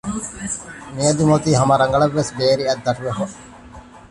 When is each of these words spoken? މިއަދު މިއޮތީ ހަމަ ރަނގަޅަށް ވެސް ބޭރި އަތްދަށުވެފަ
މިއަދު 0.95 1.21
މިއޮތީ 1.29 1.49
ހަމަ 1.59 1.75
ރަނގަޅަށް 1.81 2.15
ވެސް 2.17 2.31
ބޭރި 2.37 2.63
އަތްދަށުވެފަ 2.67 3.25